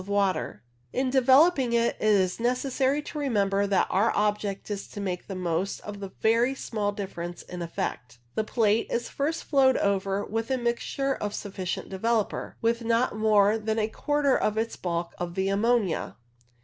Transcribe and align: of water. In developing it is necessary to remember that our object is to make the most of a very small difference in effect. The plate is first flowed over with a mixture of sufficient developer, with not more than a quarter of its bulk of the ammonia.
of 0.01 0.07
water. 0.07 0.63
In 0.91 1.11
developing 1.11 1.73
it 1.73 1.95
is 2.01 2.39
necessary 2.39 3.03
to 3.03 3.19
remember 3.19 3.67
that 3.67 3.85
our 3.91 4.11
object 4.15 4.71
is 4.71 4.87
to 4.87 4.99
make 4.99 5.27
the 5.27 5.35
most 5.35 5.79
of 5.81 6.01
a 6.01 6.11
very 6.21 6.55
small 6.55 6.91
difference 6.91 7.43
in 7.43 7.61
effect. 7.61 8.17
The 8.33 8.43
plate 8.43 8.87
is 8.89 9.09
first 9.09 9.43
flowed 9.43 9.77
over 9.77 10.25
with 10.25 10.49
a 10.49 10.57
mixture 10.57 11.13
of 11.13 11.35
sufficient 11.35 11.89
developer, 11.89 12.57
with 12.63 12.83
not 12.83 13.15
more 13.15 13.59
than 13.59 13.77
a 13.77 13.87
quarter 13.87 14.35
of 14.35 14.57
its 14.57 14.75
bulk 14.75 15.13
of 15.19 15.35
the 15.35 15.49
ammonia. 15.49 16.15